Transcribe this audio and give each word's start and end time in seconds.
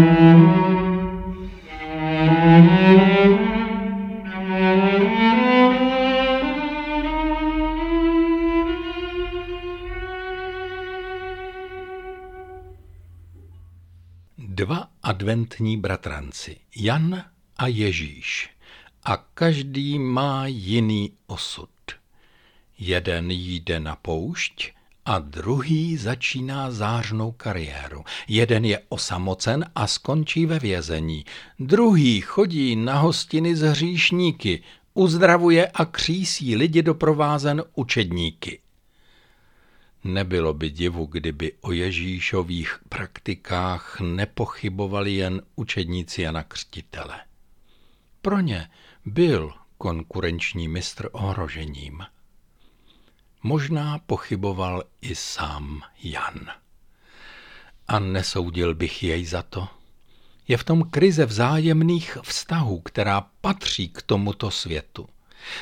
Dva 0.00 0.06
adventní 15.02 15.76
bratranci, 15.76 16.56
Jan 16.76 17.24
a 17.56 17.66
Ježíš, 17.66 18.50
a 19.04 19.16
každý 19.16 19.98
má 19.98 20.46
jiný 20.46 21.12
osud. 21.26 21.70
Jeden 22.78 23.30
jde 23.30 23.80
na 23.80 23.96
poušť 23.96 24.72
a 25.10 25.18
druhý 25.18 25.96
začíná 25.96 26.70
zářnou 26.70 27.32
kariéru. 27.32 28.04
Jeden 28.28 28.64
je 28.64 28.82
osamocen 28.88 29.70
a 29.74 29.86
skončí 29.86 30.46
ve 30.46 30.58
vězení. 30.58 31.24
Druhý 31.58 32.20
chodí 32.20 32.76
na 32.76 32.98
hostiny 32.98 33.56
z 33.56 33.60
hříšníky, 33.60 34.62
uzdravuje 34.94 35.68
a 35.68 35.84
křísí 35.84 36.56
lidi 36.56 36.82
doprovázen 36.82 37.62
učedníky. 37.74 38.60
Nebylo 40.04 40.54
by 40.54 40.70
divu, 40.70 41.06
kdyby 41.06 41.52
o 41.60 41.72
Ježíšových 41.72 42.78
praktikách 42.88 44.00
nepochybovali 44.00 45.14
jen 45.14 45.42
učedníci 45.56 46.22
Jana 46.22 46.42
Křtitele. 46.42 47.20
Pro 48.22 48.40
ně 48.40 48.70
byl 49.04 49.52
konkurenční 49.78 50.68
mistr 50.68 51.08
ohrožením. 51.12 52.02
Možná 53.42 53.98
pochyboval 53.98 54.82
i 55.00 55.14
sám 55.14 55.82
Jan. 56.02 56.50
A 57.88 57.98
nesoudil 57.98 58.74
bych 58.74 59.02
jej 59.02 59.26
za 59.26 59.42
to. 59.42 59.68
Je 60.48 60.56
v 60.56 60.64
tom 60.64 60.82
krize 60.90 61.26
vzájemných 61.26 62.18
vztahů, 62.22 62.80
která 62.80 63.20
patří 63.40 63.88
k 63.88 64.02
tomuto 64.02 64.50
světu. 64.50 65.08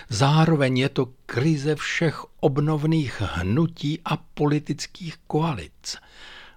Zároveň 0.08 0.78
je 0.78 0.88
to 0.88 1.06
krize 1.26 1.76
všech 1.76 2.24
obnovných 2.40 3.20
hnutí 3.20 4.00
a 4.04 4.16
politických 4.16 5.16
koalic. 5.26 5.96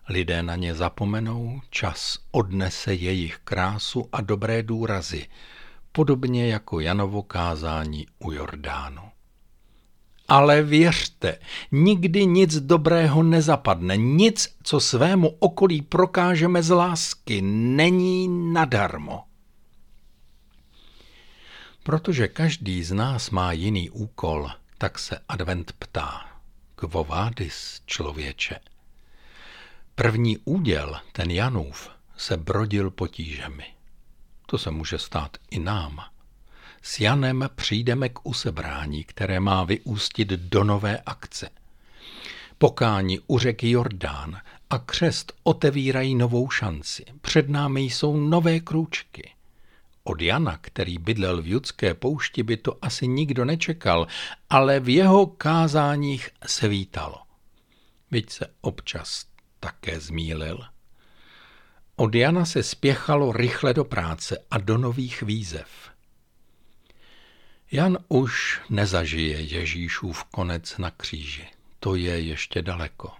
Lidé 0.09 0.44
na 0.44 0.56
ně 0.56 0.76
zapomenou, 0.76 1.62
čas 1.70 2.18
odnese 2.31 2.94
jejich 2.94 3.38
krásu 3.38 4.09
a 4.12 4.22
dobré 4.22 4.64
důrazy, 4.64 5.28
podobně 5.92 6.48
jako 6.48 6.80
Janovo 6.80 7.24
kázání 7.24 8.08
u 8.20 8.31
Jordánu. 8.31 9.11
Ale 10.32 10.62
věřte, 10.62 11.38
nikdy 11.72 12.26
nic 12.26 12.60
dobrého 12.60 13.24
nezapadne, 13.24 13.98
nic, 13.98 14.56
co 14.64 14.80
svému 14.80 15.36
okolí 15.40 15.82
prokážeme 15.82 16.64
z 16.64 16.70
lásky, 16.70 17.42
není 17.42 18.54
nadarmo. 18.54 19.24
Protože 21.84 22.28
každý 22.28 22.84
z 22.84 22.92
nás 22.92 23.30
má 23.30 23.52
jiný 23.52 23.90
úkol, 23.90 24.50
tak 24.78 25.00
se 25.00 25.20
advent 25.28 25.74
ptá. 25.80 26.26
Vádis, 27.08 27.82
člověče? 27.86 28.59
První 29.96 30.38
úděl, 30.38 31.00
ten 31.12 31.32
Janův, 31.32 31.90
se 32.18 32.38
brodil 32.38 32.92
potížemi. 32.92 33.66
To 34.46 34.58
se 34.58 34.72
může 34.72 34.98
stát 34.98 35.38
i 35.50 35.59
nám. 35.59 36.11
S 36.82 37.00
Janem 37.00 37.50
přijdeme 37.56 38.10
k 38.10 38.26
usebrání, 38.28 39.04
které 39.04 39.40
má 39.40 39.64
vyústit 39.64 40.28
do 40.28 40.64
nové 40.64 40.98
akce. 41.06 41.50
Pokání 42.58 43.20
u 43.28 43.40
řeky 43.40 43.70
Jordán 43.70 44.42
a 44.70 44.80
křest 44.80 45.34
otevírají 45.44 46.16
novou 46.16 46.50
šanci. 46.50 47.06
Před 47.22 47.50
námi 47.50 47.82
jsou 47.82 48.18
nové 48.18 48.59
krůčky. 48.59 49.32
Od 50.04 50.22
Jana, 50.22 50.58
který 50.62 50.98
bydlel 50.98 51.42
v 51.42 51.48
judské 51.48 51.94
poušti, 51.94 52.44
by 52.44 52.58
to 52.58 52.78
asi 52.82 53.08
nikdo 53.08 53.46
nečekal, 53.46 54.08
ale 54.50 54.80
v 54.80 54.90
jeho 54.90 55.25
kázáních 55.25 56.30
se 56.46 56.68
vítalo. 56.68 57.18
Byť 58.12 58.30
se 58.30 58.48
občas 58.62 59.25
také 59.59 60.00
zmílil. 60.00 60.59
Od 61.96 62.16
Jana 62.16 62.46
se 62.46 62.63
spěchalo 62.63 63.31
rychle 63.31 63.74
do 63.74 63.86
práce 63.86 64.38
a 64.52 64.58
do 64.58 64.78
nových 64.78 65.22
výzev. 65.22 65.91
Jan 67.74 67.98
už 68.08 68.62
nezažije 68.70 69.42
Ježíšův 69.42 70.24
konec 70.24 70.78
na 70.78 70.92
kříži. 70.92 71.48
To 71.80 71.96
je 71.96 72.20
ještě 72.22 72.62
daleko. 72.62 73.12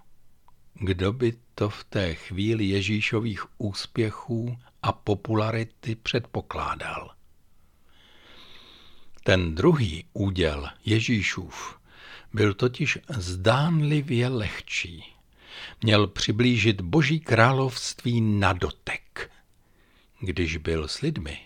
Kdo 0.74 1.12
by 1.12 1.32
to 1.54 1.68
v 1.68 1.84
té 1.84 2.14
chvíli 2.14 2.64
Ježíšových 2.64 3.60
úspěchů 3.60 4.58
a 4.82 4.92
popularity 4.92 5.94
předpokládal? 5.94 7.10
Ten 9.24 9.54
druhý 9.54 10.04
úděl 10.12 10.68
Ježíšův 10.84 11.78
byl 12.32 12.54
totiž 12.54 12.98
zdánlivě 13.08 14.28
lehčí. 14.28 15.04
Měl 15.82 16.06
přiblížit 16.06 16.80
Boží 16.80 17.20
království 17.20 18.20
na 18.20 18.52
dotek. 18.52 19.30
Když 20.20 20.56
byl 20.56 20.88
s 20.88 21.00
lidmi, 21.00 21.40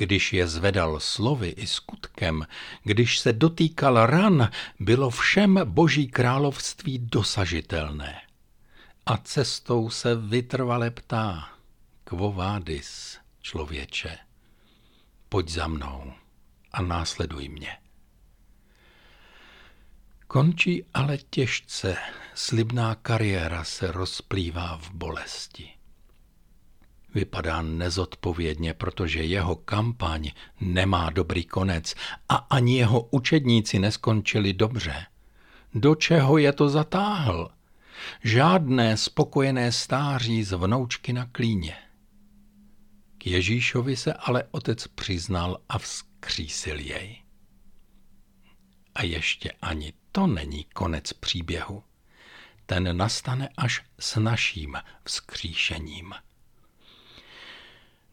když 0.00 0.32
je 0.32 0.48
zvedal 0.48 1.00
slovy 1.00 1.48
i 1.48 1.66
skutkem, 1.66 2.46
když 2.84 3.18
se 3.18 3.32
dotýkal 3.32 4.06
ran, 4.06 4.50
bylo 4.78 5.10
všem 5.10 5.60
Boží 5.64 6.08
království 6.08 6.98
dosažitelné 6.98 8.22
a 9.06 9.16
cestou 9.16 9.90
se 9.90 10.14
vytrvale 10.14 10.90
ptá, 10.90 11.48
quo 12.04 12.32
vadis, 12.32 13.18
člověče, 13.40 14.18
pojď 15.28 15.48
za 15.48 15.66
mnou 15.66 16.12
a 16.72 16.82
následuj 16.82 17.48
mě. 17.48 17.76
Končí 20.26 20.84
ale 20.94 21.18
těžce, 21.30 21.96
slibná 22.34 22.94
kariéra 22.94 23.64
se 23.64 23.92
rozplývá 23.92 24.76
v 24.76 24.90
bolesti. 24.90 25.79
Vypadá 27.14 27.62
nezodpovědně, 27.62 28.74
protože 28.74 29.22
jeho 29.22 29.56
kampaň 29.56 30.30
nemá 30.60 31.10
dobrý 31.10 31.44
konec 31.44 31.94
a 32.28 32.34
ani 32.34 32.78
jeho 32.78 33.00
učedníci 33.00 33.78
neskončili 33.78 34.52
dobře. 34.52 35.06
Do 35.74 35.94
čeho 35.94 36.38
je 36.38 36.52
to 36.52 36.68
zatáhl? 36.68 37.50
Žádné 38.24 38.96
spokojené 38.96 39.72
stáří 39.72 40.44
z 40.44 40.52
vnoučky 40.52 41.12
na 41.12 41.26
klíně. 41.26 41.76
K 43.18 43.26
Ježíšovi 43.26 43.96
se 43.96 44.12
ale 44.12 44.44
otec 44.50 44.86
přiznal 44.86 45.58
a 45.68 45.78
vzkřísil 45.78 46.78
jej. 46.78 47.22
A 48.94 49.02
ještě 49.02 49.52
ani 49.62 49.92
to 50.12 50.26
není 50.26 50.64
konec 50.64 51.12
příběhu. 51.12 51.82
Ten 52.66 52.96
nastane 52.96 53.48
až 53.56 53.82
s 53.98 54.20
naším 54.20 54.76
vzkříšením. 55.04 56.14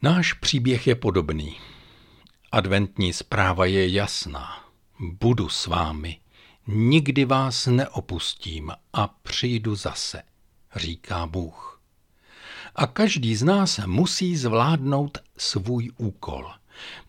Náš 0.01 0.33
příběh 0.33 0.87
je 0.87 0.95
podobný. 0.95 1.57
Adventní 2.51 3.13
zpráva 3.13 3.65
je 3.65 3.89
jasná. 3.89 4.65
Budu 4.99 5.49
s 5.49 5.67
vámi 5.67 6.19
Nikdy 6.67 7.25
vás 7.25 7.67
neopustím 7.67 8.71
a 8.93 9.07
přijdu 9.07 9.75
zase, 9.75 10.23
říká 10.75 11.27
Bůh. 11.27 11.81
A 12.75 12.87
každý 12.87 13.35
z 13.35 13.43
nás 13.43 13.79
musí 13.85 14.37
zvládnout 14.37 15.17
svůj 15.37 15.91
úkol. 15.97 16.51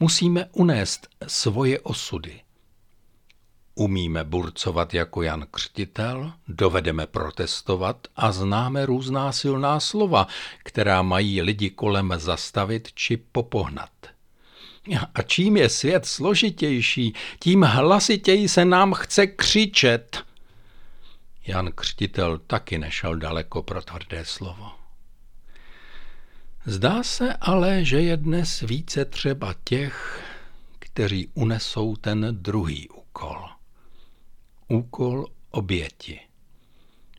Musíme 0.01 0.47
unést 0.53 1.09
svoje 1.27 1.81
osudy. 1.81 2.41
Umíme 3.79 4.25
burcovat 4.25 4.95
jako 4.95 5.23
Jan 5.23 5.47
Křtitel, 5.51 6.33
dovedeme 6.49 7.07
protestovat 7.07 8.07
a 8.17 8.33
známe 8.33 8.87
různá 8.87 9.33
silná 9.33 9.81
slova, 9.81 10.27
která 10.65 11.03
mají 11.03 11.43
lidi 11.43 11.71
kolem 11.71 12.15
zastavit 12.17 12.89
či 12.95 13.17
popohnat. 13.17 13.91
A 15.15 15.23
čím 15.23 15.57
je 15.57 15.69
svět 15.69 16.07
složitější, 16.07 17.15
tím 17.41 17.63
hlasitěji 17.63 18.49
se 18.49 18.65
nám 18.65 18.95
chce 18.95 19.27
křičet. 19.27 20.25
Jan 21.47 21.73
Křtitel 21.73 22.39
taky 22.39 22.79
nešel 22.79 23.17
daleko 23.17 23.63
pro 23.63 23.83
tvrdé 23.83 24.25
slovo. 24.25 24.71
Zdá 26.67 27.03
se 27.03 27.35
ale, 27.41 27.85
že 27.85 28.01
je 28.01 28.17
dnes 28.17 28.61
více 28.61 29.05
třeba 29.05 29.55
těch, 29.65 30.25
kteří 30.79 31.29
unesou 31.35 31.97
ten 31.97 32.29
druhý 32.31 32.89
úkol. 32.89 33.58
Úkol 34.71 35.27
oběti. 35.51 36.21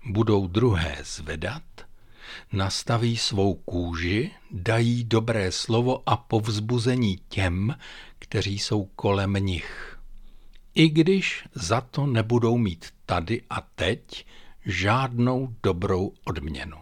Budou 0.06 0.48
druhé 0.48 0.98
zvedat 1.04 1.64
nastaví 2.52 3.18
svou 3.18 3.54
kůži, 3.54 4.32
dají 4.52 5.04
dobré 5.04 5.52
slovo 5.52 6.10
a 6.10 6.18
povzbuzení 6.18 7.18
těm, 7.30 7.76
kteří 8.20 8.60
jsou 8.60 8.86
kolem 8.86 9.34
nich. 9.34 10.00
I 10.76 10.90
když 10.90 11.46
za 11.54 11.82
to 11.82 12.06
nebudou 12.06 12.58
mít 12.58 12.86
tady 13.06 13.42
a 13.50 13.62
teď 13.62 14.26
žádnou 14.66 15.56
dobrou 15.64 16.14
odměnu. 16.26 16.78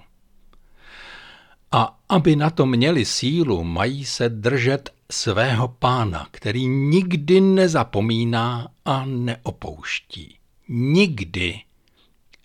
A 1.72 2.00
aby 2.10 2.36
na 2.36 2.50
to 2.50 2.66
měli 2.66 3.06
sílu, 3.06 3.64
mají 3.64 4.06
se 4.06 4.30
držet 4.30 4.90
svého 5.12 5.68
pána, 5.68 6.28
který 6.32 6.68
nikdy 6.68 7.42
nezapomíná 7.42 8.68
a 8.86 9.06
neopouští. 9.06 10.38
Nikdy 10.70 11.62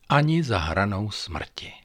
ani 0.09 0.43
za 0.43 0.59
hranou 0.59 1.11
smrti. 1.11 1.82